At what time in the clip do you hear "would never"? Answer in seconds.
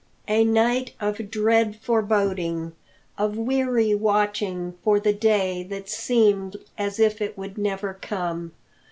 7.37-7.93